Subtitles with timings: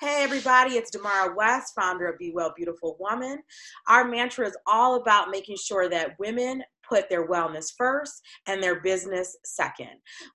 [0.00, 3.40] Hey, everybody, it's Damara West, founder of Be Well Beautiful Woman.
[3.86, 8.80] Our mantra is all about making sure that women put their wellness first and their
[8.80, 9.88] business second.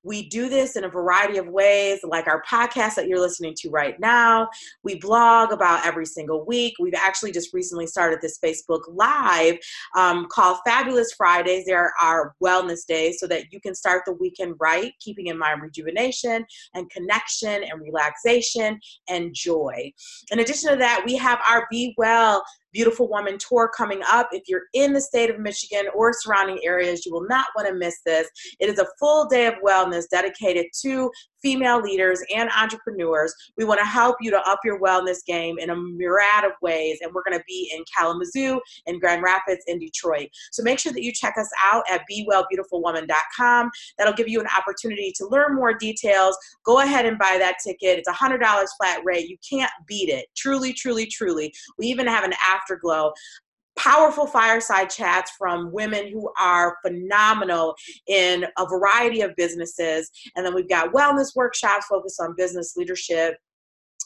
[0.03, 3.69] We do this in a variety of ways, like our podcast that you're listening to
[3.69, 4.49] right now.
[4.83, 6.73] We blog about every single week.
[6.79, 9.57] We've actually just recently started this Facebook Live
[9.95, 11.65] um, called Fabulous Fridays.
[11.65, 15.61] There are wellness days so that you can start the weekend right, keeping in mind
[15.61, 16.43] rejuvenation
[16.73, 19.91] and connection and relaxation and joy.
[20.31, 24.29] In addition to that, we have our Be Well Beautiful Woman Tour coming up.
[24.31, 27.73] If you're in the state of Michigan or surrounding areas, you will not want to
[27.73, 28.27] miss this.
[28.59, 31.09] It is a full day of wellness dedicated to
[31.41, 33.33] female leaders and entrepreneurs.
[33.57, 36.99] We want to help you to up your wellness game in a myriad of ways.
[37.01, 40.29] And we're going to be in Kalamazoo, in Grand Rapids, in Detroit.
[40.51, 43.71] So make sure that you check us out at BeWellBeautifulWoman.com.
[43.97, 46.37] That'll give you an opportunity to learn more details.
[46.63, 47.99] Go ahead and buy that ticket.
[47.99, 48.39] It's a $100
[48.79, 49.29] flat rate.
[49.29, 50.25] You can't beat it.
[50.35, 51.53] Truly, truly, truly.
[51.77, 53.13] We even have an afterglow
[53.77, 57.75] powerful fireside chats from women who are phenomenal
[58.07, 60.09] in a variety of businesses.
[60.35, 63.37] And then we've got wellness workshops focused on business leadership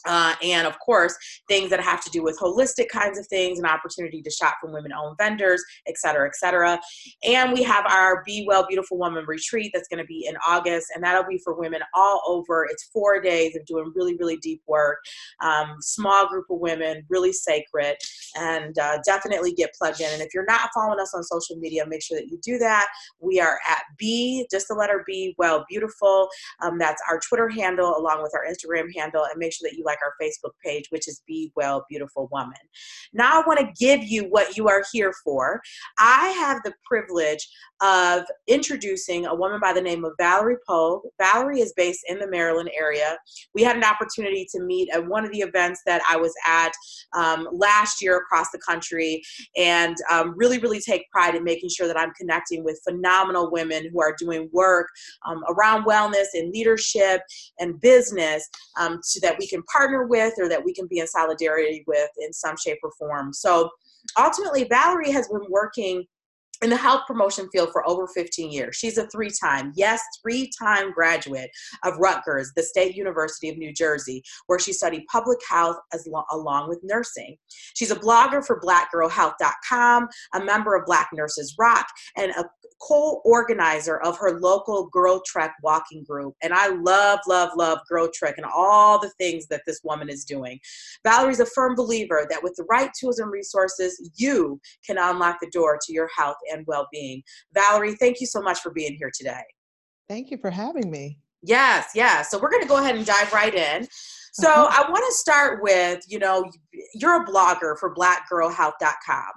[0.06, 1.16] uh, and of course,
[1.48, 4.72] things that have to do with holistic kinds of things, an opportunity to shop from
[4.72, 6.80] women owned vendors, et cetera, et cetera.
[7.24, 10.88] And we have our Be Well Beautiful Woman retreat that's going to be in August,
[10.94, 12.66] and that'll be for women all over.
[12.70, 14.98] It's four days of doing really, really deep work,
[15.42, 17.96] um, small group of women, really sacred,
[18.36, 20.12] and uh, definitely get plugged in.
[20.12, 22.86] And if you're not following us on social media, make sure that you do that.
[23.20, 26.28] We are at B, just the letter B, Well Beautiful.
[26.62, 29.84] Um, that's our Twitter handle along with our Instagram handle, and make sure that you
[29.84, 32.54] like our Facebook page, which is Be Well Beautiful Woman.
[33.12, 35.60] Now, I want to give you what you are here for.
[35.98, 37.48] I have the privilege
[37.82, 41.02] of introducing a woman by the name of Valerie Pogue.
[41.18, 43.18] Valerie is based in the Maryland area.
[43.54, 46.72] We had an opportunity to meet at one of the events that I was at
[47.16, 49.22] um, last year across the country
[49.56, 53.88] and um, really, really take pride in making sure that I'm connecting with phenomenal women
[53.92, 54.88] who are doing work
[55.26, 57.20] um, around wellness and leadership
[57.58, 58.48] and business
[58.78, 62.10] um, so that we can partner with or that we can be in solidarity with
[62.18, 63.32] in some shape or form.
[63.32, 63.70] So
[64.18, 66.04] ultimately, Valerie has been working
[66.62, 68.76] in the health promotion field for over 15 years.
[68.76, 71.50] She's a three time, yes, three time graduate
[71.84, 76.24] of Rutgers, the State University of New Jersey, where she studied public health as lo-
[76.30, 77.36] along with nursing.
[77.74, 82.44] She's a blogger for blackgirlhealth.com, a member of Black Nurses Rock, and a
[82.82, 86.34] co-organizer of her local Girl Trek walking group.
[86.42, 90.24] And I love, love, love Girl Trek and all the things that this woman is
[90.24, 90.58] doing.
[91.04, 95.50] Valerie's a firm believer that with the right tools and resources, you can unlock the
[95.50, 97.22] door to your health and well-being.
[97.54, 99.42] Valerie, thank you so much for being here today.
[100.08, 101.18] Thank you for having me.
[101.42, 102.30] Yes, yes.
[102.30, 103.88] So we're going to go ahead and dive right in.
[104.32, 104.84] So uh-huh.
[104.84, 106.50] I want to start with, you know,
[106.94, 109.30] you're a blogger for blackgirlhealth.com.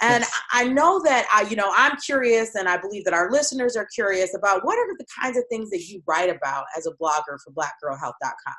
[0.00, 0.40] And yes.
[0.52, 3.86] I know that I, you know, I'm curious and I believe that our listeners are
[3.94, 7.38] curious about what are the kinds of things that you write about as a blogger
[7.44, 8.54] for blackgirlhealth.com.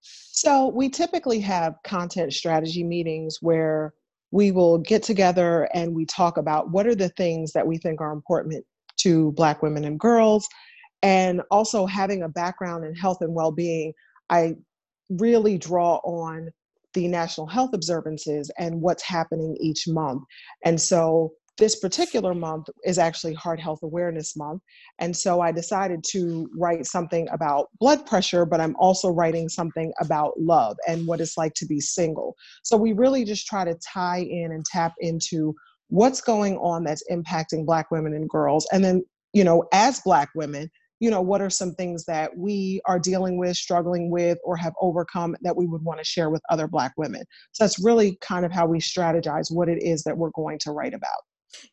[0.00, 3.92] So we typically have content strategy meetings where
[4.30, 8.00] we will get together and we talk about what are the things that we think
[8.00, 8.64] are important
[8.98, 10.48] to black women and girls
[11.02, 13.92] and also having a background in health and well-being
[14.30, 14.54] i
[15.08, 16.50] really draw on
[16.94, 20.22] the national health observances and what's happening each month.
[20.64, 24.62] And so this particular month is actually Heart Health Awareness Month.
[24.98, 29.92] And so I decided to write something about blood pressure, but I'm also writing something
[30.00, 32.34] about love and what it's like to be single.
[32.62, 35.54] So we really just try to tie in and tap into
[35.88, 38.66] what's going on that's impacting Black women and girls.
[38.70, 40.70] And then, you know, as Black women,
[41.00, 44.74] you know what are some things that we are dealing with struggling with or have
[44.80, 48.44] overcome that we would want to share with other black women so that's really kind
[48.44, 51.22] of how we strategize what it is that we're going to write about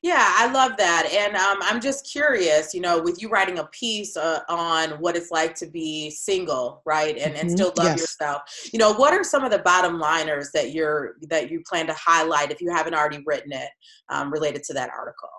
[0.01, 1.09] yeah, I love that.
[1.12, 5.16] And um, I'm just curious, you know, with you writing a piece uh, on what
[5.16, 7.17] it's like to be single, right?
[7.17, 7.56] And, and mm-hmm.
[7.56, 8.00] still love yes.
[8.00, 8.41] yourself.
[8.72, 11.95] You know, what are some of the bottom liners that you're, that you plan to
[11.98, 13.69] highlight if you haven't already written it
[14.09, 15.30] um, related to that article?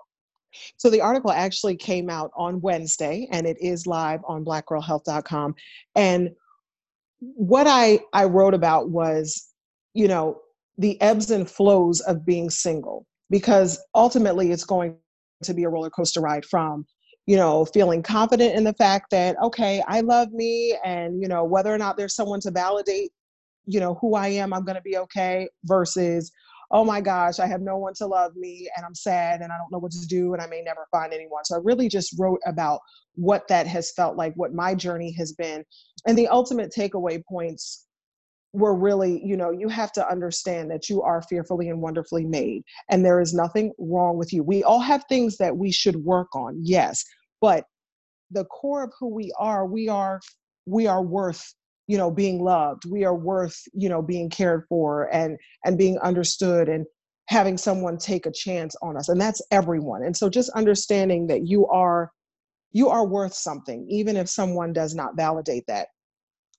[0.77, 5.55] So the article actually came out on Wednesday and it is live on blackgirlhealth.com.
[5.95, 6.31] And
[7.19, 9.49] what I, I wrote about was,
[9.93, 10.41] you know,
[10.77, 14.97] the ebbs and flows of being single, because ultimately it's going
[15.43, 16.85] to be a roller coaster ride from,
[17.25, 21.43] you know, feeling confident in the fact that, okay, I love me and, you know,
[21.43, 23.11] whether or not there's someone to validate,
[23.65, 26.31] you know, who I am, I'm going to be okay versus,
[26.71, 29.57] oh my gosh, I have no one to love me and I'm sad and I
[29.57, 31.45] don't know what to do and I may never find anyone.
[31.45, 32.79] So I really just wrote about
[33.15, 35.63] what that has felt like, what my journey has been.
[36.07, 37.85] And the ultimate takeaway points
[38.55, 42.63] we're really, you know, you have to understand that you are fearfully and wonderfully made,
[42.89, 44.43] and there is nothing wrong with you.
[44.43, 47.03] We all have things that we should work on, yes,
[47.41, 47.65] but
[48.31, 50.21] the core of who we are, we are
[50.65, 51.53] we are worth
[51.87, 52.85] you know being loved.
[52.85, 56.85] We are worth you know being cared for and and being understood and
[57.27, 60.03] having someone take a chance on us and that's everyone.
[60.03, 62.11] And so just understanding that you are
[62.71, 65.87] you are worth something even if someone does not validate that.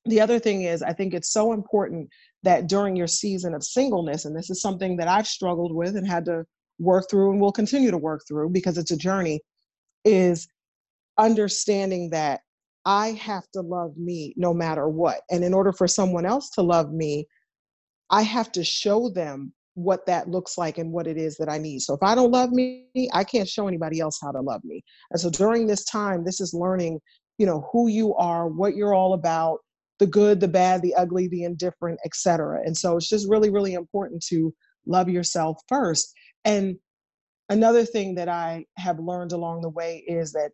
[0.06, 2.08] The other thing is i think it's so important
[2.44, 6.06] that during your season of singleness and this is something that i've struggled with and
[6.06, 6.44] had to
[6.78, 9.40] work through and will continue to work through because it's a journey
[10.04, 10.48] is
[11.18, 12.40] understanding that
[12.86, 15.20] I have to love me no matter what.
[15.30, 17.26] And in order for someone else to love me,
[18.10, 21.58] I have to show them what that looks like and what it is that I
[21.58, 21.80] need.
[21.80, 24.82] So if I don't love me, I can't show anybody else how to love me.
[25.10, 27.00] And so during this time, this is learning,
[27.38, 29.58] you know, who you are, what you're all about,
[29.98, 32.60] the good, the bad, the ugly, the indifferent, etc.
[32.64, 34.54] And so it's just really, really important to
[34.86, 36.14] love yourself first.
[36.44, 36.76] And
[37.48, 40.52] another thing that I have learned along the way is that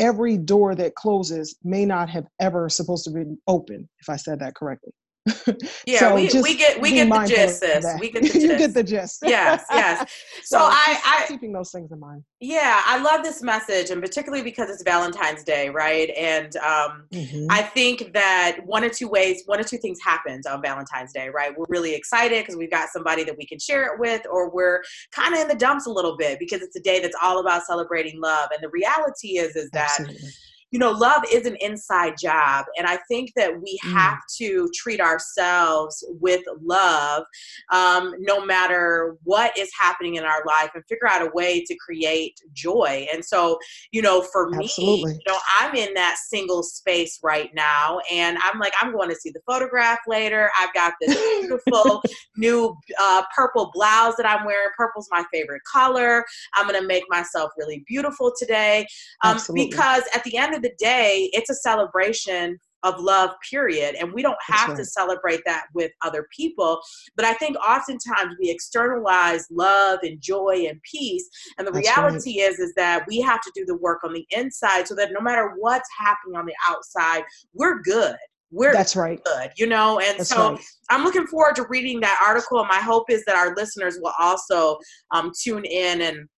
[0.00, 4.40] every door that closes may not have ever supposed to be open if i said
[4.40, 4.92] that correctly
[5.86, 7.86] yeah, so we, we get we get the gist, sis.
[8.00, 8.40] We get the gist.
[8.40, 9.18] you get the gist.
[9.24, 10.10] yes, yes.
[10.44, 12.24] So, so I, I keeping those things in mind.
[12.40, 16.08] Yeah, I love this message, and particularly because it's Valentine's Day, right?
[16.16, 17.46] And um, mm-hmm.
[17.50, 21.28] I think that one or two ways, one or two things happens on Valentine's Day,
[21.28, 21.52] right?
[21.56, 24.82] We're really excited because we've got somebody that we can share it with, or we're
[25.12, 27.64] kind of in the dumps a little bit because it's a day that's all about
[27.64, 28.48] celebrating love.
[28.54, 30.00] And the reality is, is that.
[30.00, 30.30] Absolutely
[30.70, 32.66] you know, love is an inside job.
[32.78, 33.92] And I think that we mm.
[33.92, 37.24] have to treat ourselves with love
[37.72, 41.76] um, no matter what is happening in our life and figure out a way to
[41.76, 43.06] create joy.
[43.12, 43.58] And so,
[43.90, 45.12] you know, for Absolutely.
[45.12, 48.00] me, you know, I'm in that single space right now.
[48.12, 50.50] And I'm like, I'm going to see the photograph later.
[50.58, 52.02] I've got this beautiful
[52.36, 54.70] new uh, purple blouse that I'm wearing.
[54.76, 56.24] Purple's my favorite color.
[56.54, 58.86] I'm going to make myself really beautiful today
[59.24, 63.94] um, because at the end of the day, it's a celebration of love period.
[63.96, 64.78] And we don't have right.
[64.78, 66.80] to celebrate that with other people.
[67.16, 71.28] But i think oftentimes we externalize love and joy and peace.
[71.58, 72.50] And the That's reality right.
[72.50, 75.20] is is that we have to do the work on the inside so that no
[75.20, 77.24] matter what's happening on the outside
[77.54, 78.16] we're good.
[78.52, 79.22] We're that's right.
[79.24, 80.00] good you know?
[80.00, 80.60] And that's so right.
[80.88, 82.60] i'm looking forward to reading that article.
[82.60, 84.78] And my hope is that our listeners will also
[85.10, 86.28] um, tune in and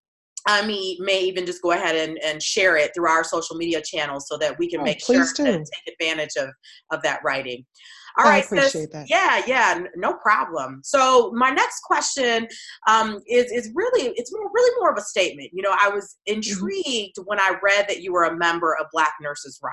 [0.46, 3.80] I mean, may even just go ahead and, and share it through our social media
[3.80, 5.44] channels so that we can oh, make sure do.
[5.44, 6.48] to take advantage of,
[6.90, 7.64] of that writing.
[8.18, 8.90] All right, appreciate sis.
[8.92, 9.08] that.
[9.08, 10.82] Yeah, yeah, no problem.
[10.84, 12.46] So my next question
[12.86, 15.50] um, is is really it's more really more of a statement.
[15.52, 16.36] You know, I was mm-hmm.
[16.36, 17.22] intrigued mm-hmm.
[17.24, 19.72] when I read that you were a member of Black Nurses Rock,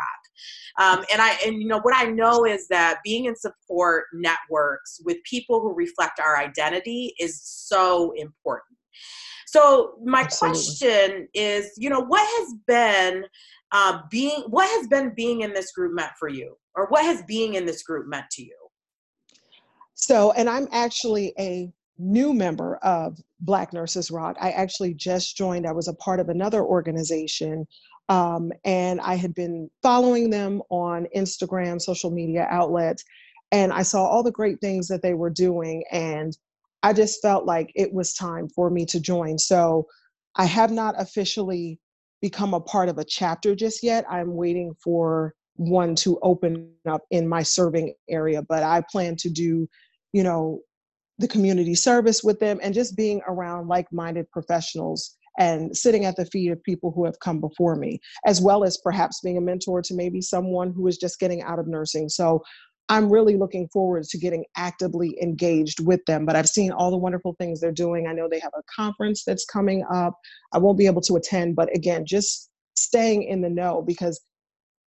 [0.79, 5.01] um, and I and you know what I know is that being in support networks
[5.03, 8.78] with people who reflect our identity is so important.
[9.51, 10.59] So my Absolutely.
[10.59, 13.25] question is, you know, what has been
[13.71, 17.23] uh, being what has been being in this group meant for you, or what has
[17.23, 18.55] being in this group meant to you?
[19.93, 24.37] So, and I'm actually a new member of Black Nurses Rock.
[24.39, 25.67] I actually just joined.
[25.67, 27.67] I was a part of another organization
[28.09, 33.03] um, and I had been following them on Instagram, social media outlets,
[33.51, 35.83] and I saw all the great things that they were doing.
[35.91, 36.35] And
[36.83, 39.37] I just felt like it was time for me to join.
[39.37, 39.87] So
[40.35, 41.79] I have not officially
[42.21, 44.05] become a part of a chapter just yet.
[44.09, 49.29] I'm waiting for one to open up in my serving area, but I plan to
[49.29, 49.67] do,
[50.13, 50.61] you know,
[51.17, 56.15] the community service with them and just being around like minded professionals and sitting at
[56.15, 59.41] the feet of people who have come before me, as well as perhaps being a
[59.41, 62.09] mentor to maybe someone who is just getting out of nursing.
[62.09, 62.41] So
[62.89, 66.25] I'm really looking forward to getting actively engaged with them.
[66.25, 68.07] But I've seen all the wonderful things they're doing.
[68.07, 70.15] I know they have a conference that's coming up.
[70.53, 74.19] I won't be able to attend, but again, just staying in the know because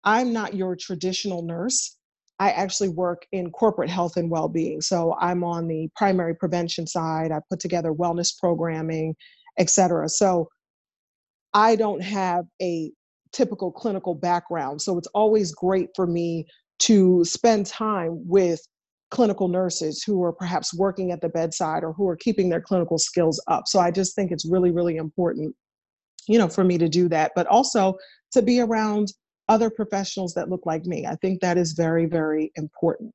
[0.04, 1.97] I'm not your traditional nurse.
[2.40, 4.80] I actually work in corporate health and well being.
[4.80, 7.30] So I'm on the primary prevention side.
[7.30, 9.14] I put together wellness programming,
[9.59, 10.09] et cetera.
[10.09, 10.49] So
[11.54, 12.90] I don't have a
[13.32, 14.82] typical clinical background.
[14.82, 16.47] So it's always great for me
[16.80, 18.60] to spend time with
[19.10, 22.98] clinical nurses who are perhaps working at the bedside or who are keeping their clinical
[22.98, 23.64] skills up.
[23.66, 25.54] So I just think it's really, really important,
[26.26, 27.96] you know, for me to do that, but also
[28.32, 29.12] to be around
[29.48, 31.06] other professionals that look like me.
[31.06, 33.14] I think that is very, very important.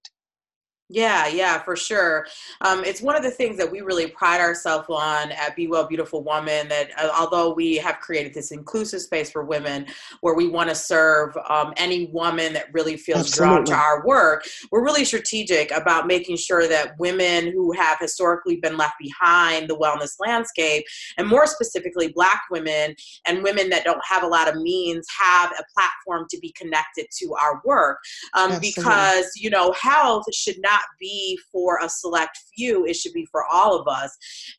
[0.89, 2.27] Yeah, yeah, for sure.
[2.61, 5.85] Um, it's one of the things that we really pride ourselves on at Be Well
[5.85, 6.69] Beautiful Woman.
[6.69, 9.87] That uh, although we have created this inclusive space for women,
[10.21, 13.55] where we want to serve um, any woman that really feels Absolutely.
[13.55, 18.55] drawn to our work, we're really strategic about making sure that women who have historically
[18.55, 20.85] been left behind the wellness landscape,
[21.17, 25.51] and more specifically, Black women and women that don't have a lot of means, have
[25.51, 27.97] a platform to be connected to our work.
[28.33, 33.13] Um, because you know, health should not not be for a select few, it should
[33.13, 34.15] be for all of us.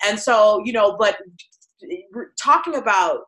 [0.07, 1.19] And so, you know, but
[2.41, 3.21] talking about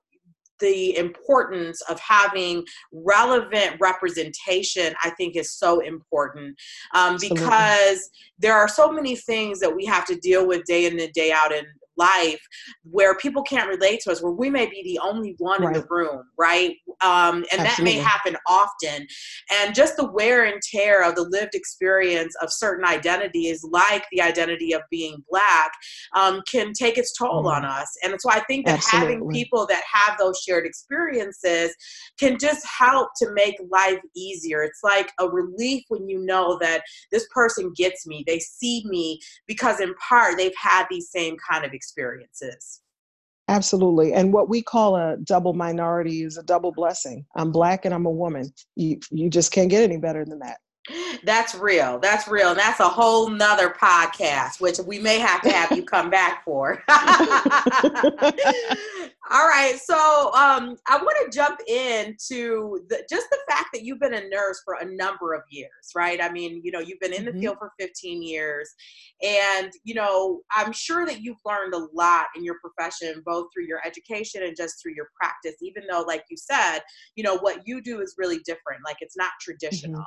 [0.59, 6.55] the importance of having relevant representation i think is so important
[6.95, 11.01] um, because there are so many things that we have to deal with day in
[11.01, 11.65] and day out in
[11.97, 12.41] life
[12.85, 15.75] where people can't relate to us, where we may be the only one right.
[15.75, 16.75] in the room, right?
[17.03, 17.69] Um, and Absolutely.
[17.69, 19.07] that may happen often.
[19.53, 24.23] And just the wear and tear of the lived experience of certain identities, like the
[24.23, 25.73] identity of being Black,
[26.15, 27.53] um, can take its toll mm.
[27.53, 27.91] on us.
[28.03, 29.15] And so I think that Absolutely.
[29.15, 31.75] having people that have those shared experiences
[32.19, 34.63] can just help to make life easier.
[34.63, 39.21] It's like a relief when you know that this person gets me, they see me,
[39.47, 42.81] because in part they've had these same kind of experiences experiences.
[43.51, 44.13] Absolutely.
[44.13, 47.27] And what we call a double minority is a double blessing.
[47.35, 48.53] I'm black and I'm a woman.
[48.77, 50.59] You you just can't get any better than that.
[51.25, 51.99] That's real.
[51.99, 52.51] That's real.
[52.51, 56.45] And that's a whole nother podcast, which we may have to have you come back
[56.45, 56.81] for.
[59.33, 59.79] All right.
[59.79, 59.95] So
[60.35, 64.61] um, I want to jump into the, just the fact that you've been a nurse
[64.65, 66.21] for a number of years, right?
[66.21, 67.41] I mean, you know, you've been in the mm-hmm.
[67.41, 68.75] field for 15 years.
[69.23, 73.67] And, you know, I'm sure that you've learned a lot in your profession, both through
[73.67, 76.81] your education and just through your practice, even though, like you said,
[77.15, 78.81] you know, what you do is really different.
[78.85, 80.01] Like it's not traditional.
[80.01, 80.05] Mm-hmm.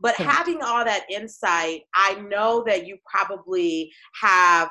[0.00, 4.68] But having all that insight, I know that you probably have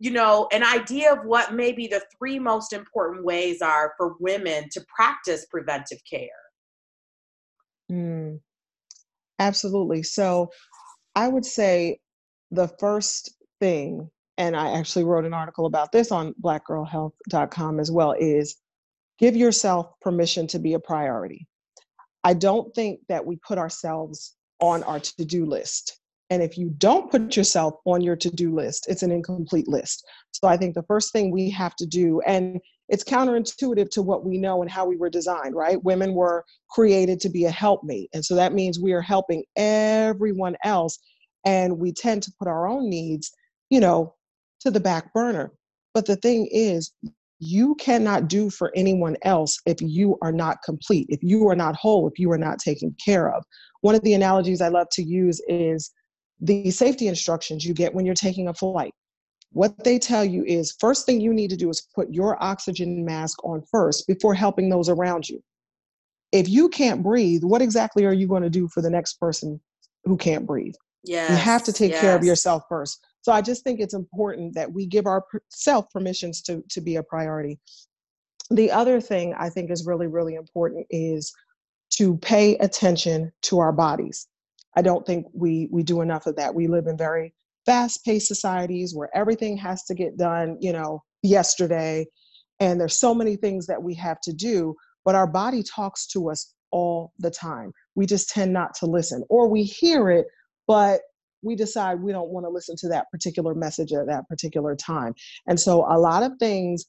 [0.00, 4.68] you know, an idea of what maybe the three most important ways are for women
[4.72, 6.28] to practice preventive care.
[7.92, 8.40] Mm,
[9.38, 10.02] absolutely.
[10.02, 10.50] So
[11.14, 11.98] I would say
[12.50, 18.12] the first thing, and I actually wrote an article about this on blackgirlhealth.com as well,
[18.18, 18.56] is
[19.18, 21.46] give yourself permission to be a priority.
[22.24, 25.99] I don't think that we put ourselves on our to do list.
[26.30, 30.04] And if you don't put yourself on your to do list, it's an incomplete list.
[30.30, 34.24] So I think the first thing we have to do, and it's counterintuitive to what
[34.24, 35.82] we know and how we were designed, right?
[35.82, 38.10] Women were created to be a helpmate.
[38.14, 40.98] And so that means we are helping everyone else.
[41.44, 43.32] And we tend to put our own needs,
[43.68, 44.14] you know,
[44.60, 45.52] to the back burner.
[45.94, 46.92] But the thing is,
[47.40, 51.74] you cannot do for anyone else if you are not complete, if you are not
[51.74, 53.42] whole, if you are not taken care of.
[53.80, 55.90] One of the analogies I love to use is
[56.40, 58.92] the safety instructions you get when you're taking a flight.
[59.52, 63.04] What they tell you is first thing you need to do is put your oxygen
[63.04, 65.42] mask on first before helping those around you.
[66.32, 69.60] If you can't breathe, what exactly are you going to do for the next person
[70.04, 70.74] who can't breathe?
[71.02, 72.00] Yes, you have to take yes.
[72.00, 73.04] care of yourself first.
[73.22, 77.02] So I just think it's important that we give ourselves permissions to, to be a
[77.02, 77.58] priority.
[78.50, 81.32] The other thing I think is really, really important is
[81.94, 84.28] to pay attention to our bodies.
[84.76, 86.54] I don't think we we do enough of that.
[86.54, 87.34] We live in very
[87.66, 92.06] fast-paced societies where everything has to get done, you know, yesterday,
[92.60, 94.74] and there's so many things that we have to do,
[95.04, 97.72] but our body talks to us all the time.
[97.94, 100.26] We just tend not to listen, or we hear it,
[100.66, 101.00] but
[101.42, 105.14] we decide we don't want to listen to that particular message at that particular time.
[105.46, 106.86] And so a lot of things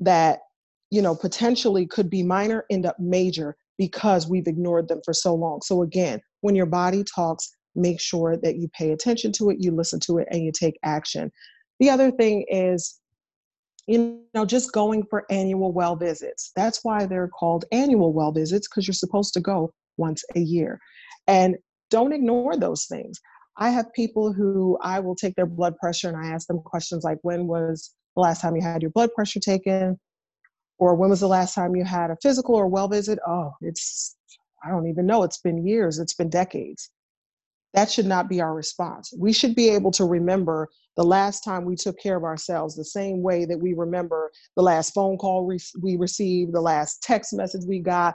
[0.00, 0.40] that
[0.90, 5.34] you know potentially could be minor end up major because we've ignored them for so
[5.34, 5.62] long.
[5.62, 9.72] So, again, when your body talks, make sure that you pay attention to it, you
[9.72, 11.32] listen to it, and you take action.
[11.78, 13.00] The other thing is,
[13.86, 16.52] you know, just going for annual well visits.
[16.54, 20.78] That's why they're called annual well visits because you're supposed to go once a year.
[21.26, 21.56] And
[21.88, 23.18] don't ignore those things.
[23.56, 27.02] I have people who I will take their blood pressure and I ask them questions
[27.02, 29.98] like, when was the last time you had your blood pressure taken?
[30.80, 33.20] Or when was the last time you had a physical or well visit?
[33.28, 34.16] Oh it's
[34.64, 35.22] i don't even know.
[35.22, 35.98] It's been years.
[36.00, 36.90] It's been decades.
[37.74, 39.14] That should not be our response.
[39.16, 42.84] We should be able to remember the last time we took care of ourselves the
[42.84, 47.62] same way that we remember the last phone call we received the last text message
[47.66, 48.14] we got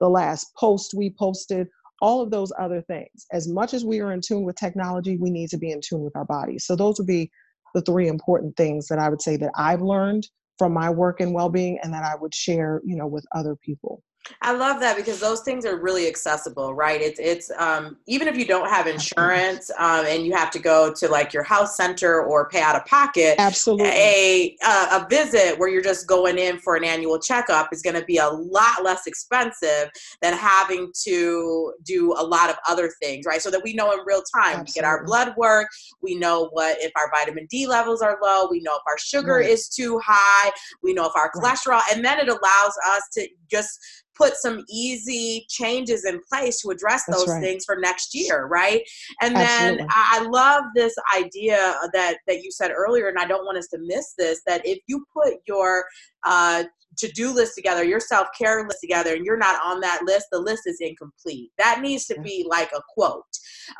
[0.00, 1.68] the last post we posted
[2.00, 3.26] all of those other things.
[3.32, 6.02] As much as we are in tune with technology we need to be in tune
[6.02, 6.64] with our bodies.
[6.64, 7.30] So those would be
[7.74, 10.26] the three important things that i would say that i've learned
[10.58, 14.02] from my work and well-being and that I would share, you know, with other people.
[14.42, 17.00] I love that because those things are really accessible, right?
[17.00, 20.92] It's it's um, even if you don't have insurance um, and you have to go
[20.94, 23.36] to like your house center or pay out of pocket.
[23.38, 27.82] Absolutely, a a, a visit where you're just going in for an annual checkup is
[27.82, 29.90] going to be a lot less expensive
[30.22, 33.42] than having to do a lot of other things, right?
[33.42, 34.70] So that we know in real time, Absolutely.
[34.70, 35.68] we get our blood work,
[36.02, 39.36] we know what if our vitamin D levels are low, we know if our sugar
[39.36, 39.48] right.
[39.48, 40.50] is too high,
[40.82, 41.92] we know if our cholesterol, right.
[41.94, 43.78] and then it allows us to just
[44.18, 47.42] put some easy changes in place to address That's those right.
[47.42, 48.82] things for next year right
[49.22, 49.78] and Absolutely.
[49.78, 53.68] then i love this idea that that you said earlier and i don't want us
[53.68, 55.84] to miss this that if you put your
[56.28, 56.62] uh,
[56.98, 60.62] to-do list together, your self-care list together, and you're not on that list, the list
[60.66, 61.50] is incomplete.
[61.56, 63.24] That needs to be like a quote.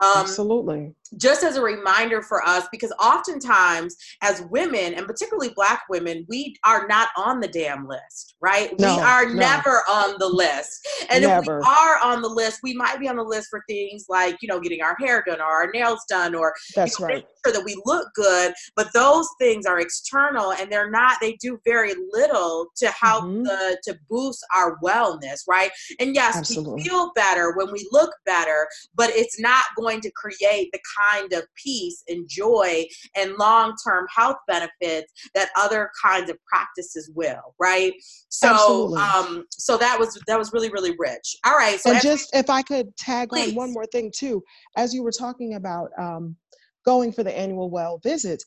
[0.03, 0.95] Um, Absolutely.
[1.17, 6.55] Just as a reminder for us, because oftentimes as women, and particularly black women, we
[6.65, 8.79] are not on the damn list, right?
[8.79, 9.33] No, we are no.
[9.33, 10.87] never on the list.
[11.11, 11.59] And never.
[11.59, 14.37] if we are on the list, we might be on the list for things like,
[14.43, 17.27] you know, getting our hair done or our nails done or That's you know, right.
[17.45, 18.53] sure that we look good.
[18.77, 22.38] But those things are external and they're not, they do very little
[22.77, 23.43] to help mm-hmm.
[23.45, 25.71] the to boost our wellness, right?
[26.01, 26.75] And yes, Absolutely.
[26.75, 30.81] we feel better when we look better, but it's not going to create the
[31.11, 32.85] kind of peace and joy
[33.17, 37.93] and long-term health benefits that other kinds of practices will, right?
[38.29, 39.01] So Absolutely.
[39.01, 41.37] um so that was that was really really rich.
[41.45, 43.51] All right, so and just if I could tag please.
[43.51, 44.43] on one more thing too,
[44.77, 46.37] as you were talking about um
[46.85, 48.45] going for the annual well visits,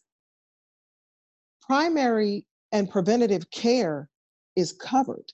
[1.62, 4.10] primary and preventative care
[4.56, 5.25] is covered.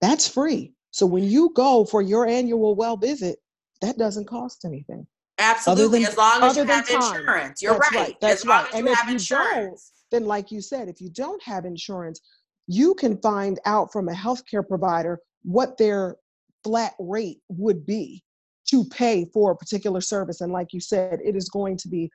[0.00, 0.74] That's free.
[0.90, 3.38] So when you go for your annual well visit,
[3.80, 5.06] that doesn't cost anything.
[5.38, 6.96] Absolutely, than, as long as you have time.
[6.96, 7.62] insurance.
[7.62, 7.92] You're right.
[7.94, 8.16] right.
[8.20, 8.68] That's right.
[8.74, 9.92] and if you insurance.
[10.10, 12.20] don't, then like you said, if you don't have insurance,
[12.66, 16.16] you can find out from a healthcare provider what their
[16.62, 18.22] flat rate would be
[18.68, 20.40] to pay for a particular service.
[20.40, 22.10] And like you said, it is going to be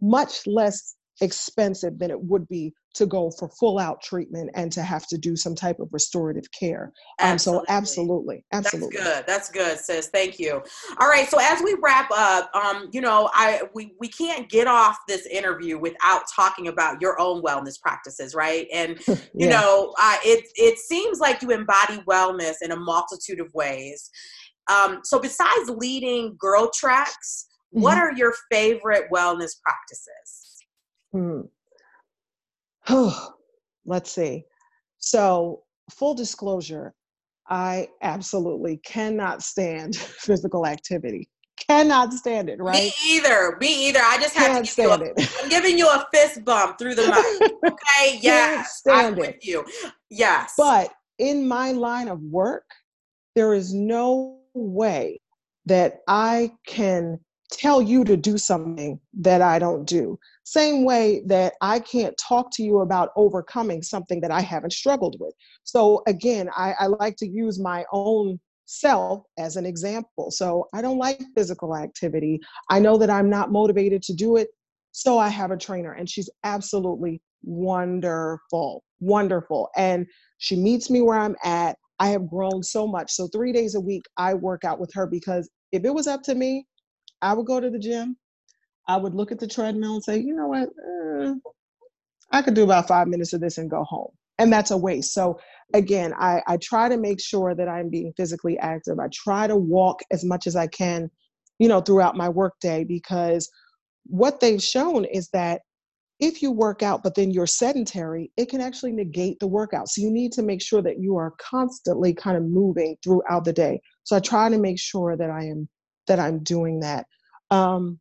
[0.00, 4.82] much less expensive than it would be to go for full out treatment and to
[4.82, 6.92] have to do some type of restorative care.
[7.20, 8.96] Um, so absolutely, absolutely.
[8.96, 9.24] That's good.
[9.26, 10.08] That's good, sis.
[10.08, 10.62] Thank you.
[10.98, 11.28] All right.
[11.28, 15.26] So as we wrap up, um, you know, I we we can't get off this
[15.26, 18.66] interview without talking about your own wellness practices, right?
[18.72, 19.60] And you yeah.
[19.60, 24.10] know, uh, it it seems like you embody wellness in a multitude of ways.
[24.68, 27.82] Um, so besides leading girl treks, mm-hmm.
[27.82, 30.45] what are your favorite wellness practices?
[31.16, 31.40] Hmm.
[33.84, 34.44] Let's see.
[34.98, 36.94] So, full disclosure,
[37.48, 41.28] I absolutely cannot stand physical activity.
[41.68, 42.82] Cannot stand it, right?
[42.82, 43.56] Me either.
[43.60, 44.00] Me either.
[44.02, 45.36] I just have to give you a, it.
[45.42, 47.52] I'm giving you a fist bump through the mic.
[47.98, 48.18] Okay.
[48.20, 48.82] yes.
[48.88, 49.18] I'm it.
[49.18, 49.64] with you.
[50.10, 50.52] Yes.
[50.58, 52.64] But in my line of work,
[53.34, 55.20] there is no way
[55.64, 57.18] that I can
[57.50, 60.18] tell you to do something that I don't do.
[60.44, 65.16] Same way that I can't talk to you about overcoming something that I haven't struggled
[65.20, 65.34] with.
[65.64, 70.30] So again, I, I like to use my own self as an example.
[70.30, 72.40] So I don't like physical activity.
[72.68, 74.48] I know that I'm not motivated to do it.
[74.92, 79.68] So I have a trainer and she's absolutely wonderful, wonderful.
[79.76, 80.06] And
[80.38, 81.76] she meets me where I'm at.
[81.98, 83.12] I have grown so much.
[83.12, 86.22] So three days a week, I work out with her because if it was up
[86.24, 86.66] to me,
[87.26, 88.16] I would go to the gym
[88.88, 91.34] I would look at the treadmill and say, you know what, uh,
[92.30, 94.10] I could do about five minutes of this and go home.
[94.38, 95.14] And that's a waste.
[95.14, 95.40] So
[95.74, 98.98] again, I, I try to make sure that I'm being physically active.
[98.98, 101.10] I try to walk as much as I can,
[101.58, 103.50] you know, throughout my workday because
[104.04, 105.62] what they've shown is that
[106.20, 110.00] if you work out but then you're sedentary it can actually negate the workout so
[110.00, 113.78] you need to make sure that you are constantly kind of moving throughout the day
[114.04, 115.68] so i try to make sure that i am
[116.06, 117.04] that i'm doing that
[117.50, 117.98] um,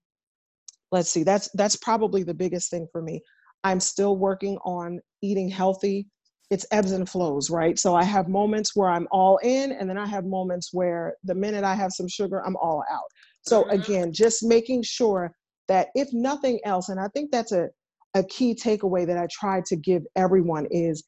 [0.92, 3.22] let's see that's that's probably the biggest thing for me.
[3.64, 6.08] I'm still working on eating healthy.
[6.52, 7.78] It's ebbs and flows right?
[7.80, 11.36] So i have moments where i'm all in and then i have moments where the
[11.36, 13.10] minute i have some sugar i'm all out.
[13.42, 13.82] So mm-hmm.
[13.82, 15.32] again just making sure
[15.68, 17.70] that if nothing else and i think that's a,
[18.14, 21.04] a key takeaway that i try to give everyone is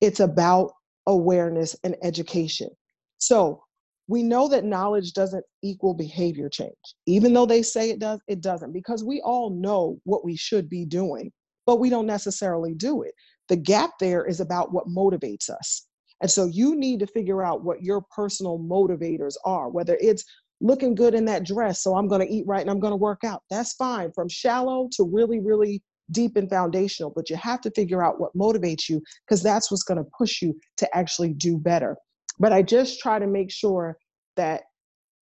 [0.00, 0.72] it's about
[1.06, 2.70] awareness and education.
[3.18, 3.62] So
[4.10, 6.74] we know that knowledge doesn't equal behavior change.
[7.06, 10.68] Even though they say it does, it doesn't because we all know what we should
[10.68, 11.30] be doing,
[11.64, 13.12] but we don't necessarily do it.
[13.48, 15.86] The gap there is about what motivates us.
[16.20, 20.24] And so you need to figure out what your personal motivators are, whether it's
[20.60, 22.96] looking good in that dress, so I'm going to eat right and I'm going to
[22.96, 23.44] work out.
[23.48, 27.12] That's fine, from shallow to really, really deep and foundational.
[27.14, 30.42] But you have to figure out what motivates you because that's what's going to push
[30.42, 31.96] you to actually do better.
[32.40, 33.98] But I just try to make sure
[34.36, 34.62] that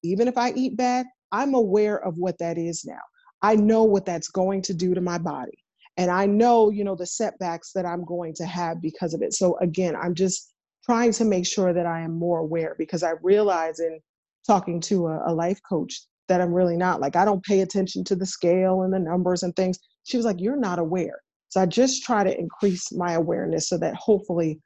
[0.03, 3.01] even if I eat bad, I'm aware of what that is now.
[3.43, 5.59] I know what that's going to do to my body.
[5.97, 9.35] And I know, you know, the setbacks that I'm going to have because of it.
[9.35, 10.53] So again, I'm just
[10.85, 13.99] trying to make sure that I am more aware because I realize in
[14.47, 17.01] talking to a, a life coach that I'm really not.
[17.01, 19.79] Like I don't pay attention to the scale and the numbers and things.
[20.05, 21.21] She was like, You're not aware.
[21.49, 24.61] So I just try to increase my awareness so that hopefully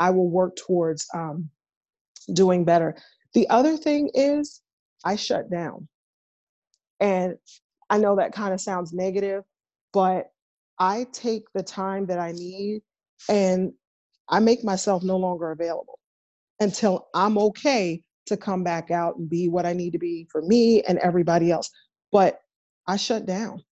[0.00, 1.50] I will work towards um,
[2.32, 2.96] doing better.
[3.34, 4.60] The other thing is
[5.04, 5.88] I shut down.
[7.00, 7.36] And
[7.90, 9.44] I know that kind of sounds negative,
[9.92, 10.30] but
[10.78, 12.82] I take the time that I need
[13.28, 13.72] and
[14.28, 15.98] I make myself no longer available
[16.60, 20.42] until I'm okay to come back out and be what I need to be for
[20.42, 21.70] me and everybody else.
[22.12, 22.40] But
[22.86, 23.62] I shut down.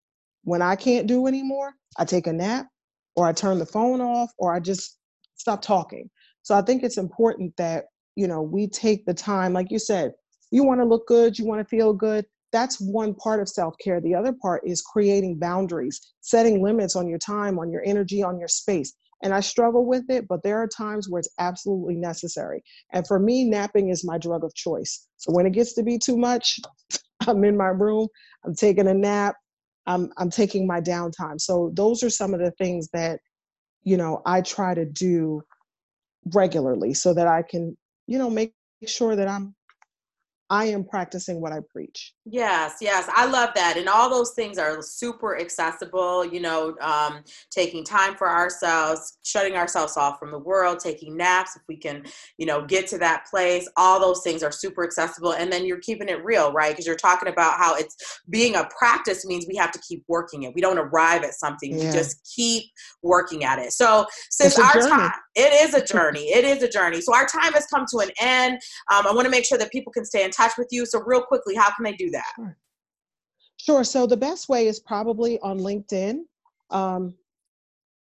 [0.43, 2.67] When I can't do anymore, I take a nap
[3.15, 4.97] or I turn the phone off or I just
[5.35, 6.09] stop talking.
[6.43, 7.85] So I think it's important that,
[8.17, 10.11] you know, we take the time, like you said,
[10.49, 12.25] you want to look good, you want to feel good.
[12.51, 14.01] That's one part of self care.
[14.01, 18.39] The other part is creating boundaries, setting limits on your time, on your energy, on
[18.39, 18.93] your space.
[19.21, 22.63] And I struggle with it, but there are times where it's absolutely necessary.
[22.91, 25.07] And for me, napping is my drug of choice.
[25.17, 26.59] So when it gets to be too much,
[27.27, 28.07] I'm in my room,
[28.45, 29.35] I'm taking a nap,
[29.85, 31.39] I'm, I'm taking my downtime.
[31.39, 33.19] So those are some of the things that,
[33.83, 35.43] you know, I try to do
[36.33, 37.77] regularly so that I can,
[38.07, 38.53] you know, make
[38.85, 39.55] sure that I'm
[40.49, 42.13] I am practicing what I preach.
[42.25, 46.25] Yes, yes, I love that, and all those things are super accessible.
[46.25, 51.57] You know, um, taking time for ourselves, shutting ourselves off from the world, taking naps
[51.57, 52.03] if we can,
[52.37, 53.67] you know, get to that place.
[53.75, 56.71] All those things are super accessible, and then you're keeping it real, right?
[56.71, 60.43] Because you're talking about how it's being a practice means we have to keep working
[60.43, 60.53] it.
[60.55, 61.85] We don't arrive at something; yeah.
[61.85, 62.63] we just keep
[63.03, 63.73] working at it.
[63.73, 64.89] So, since our journey.
[64.89, 66.29] time, it is a journey.
[66.29, 66.99] it is a journey.
[66.99, 68.55] So our time has come to an end.
[68.91, 70.85] Um, I want to make sure that people can stay in touch with you.
[70.85, 72.31] So, real quickly, how can they do that?
[72.35, 72.57] Sure.
[73.57, 73.83] sure.
[73.83, 76.21] So, the best way is probably on LinkedIn.
[76.71, 77.13] Um,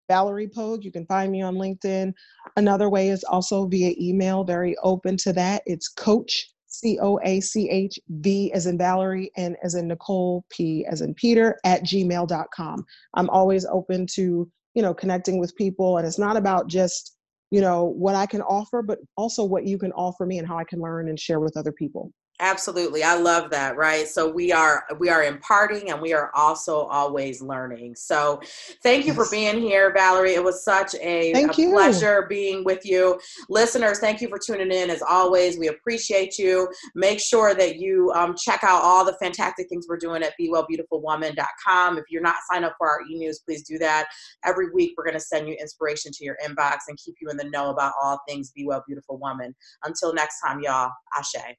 [0.08, 2.12] Valerie Pogue, you can find me on LinkedIn.
[2.56, 5.62] Another way is also via email, very open to that.
[5.66, 10.44] It's coach, C O A C H, V as in Valerie, and as in Nicole,
[10.50, 12.84] P as in Peter, at gmail.com.
[13.14, 15.98] I'm always open to, you know, connecting with people.
[15.98, 17.15] And it's not about just,
[17.50, 20.58] you know, what I can offer, but also what you can offer me and how
[20.58, 22.12] I can learn and share with other people.
[22.38, 23.02] Absolutely.
[23.02, 24.06] I love that, right?
[24.06, 27.96] So we are we are imparting and we are also always learning.
[27.96, 28.42] So
[28.82, 29.16] thank you yes.
[29.16, 30.34] for being here, Valerie.
[30.34, 33.18] It was such a, a pleasure being with you.
[33.48, 35.58] Listeners, thank you for tuning in as always.
[35.58, 36.68] We appreciate you.
[36.94, 41.96] Make sure that you um, check out all the fantastic things we're doing at bewellbeautifulwoman.com.
[41.96, 44.08] If you're not signed up for our e-news, please do that.
[44.44, 47.38] Every week we're going to send you inspiration to your inbox and keep you in
[47.38, 49.54] the know about all things Be Well Beautiful Woman.
[49.84, 50.90] Until next time, y'all.
[51.16, 51.56] Ashe.